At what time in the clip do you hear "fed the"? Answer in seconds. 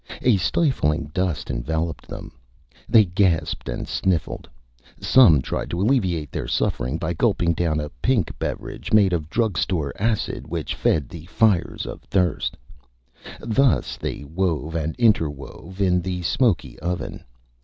10.73-11.25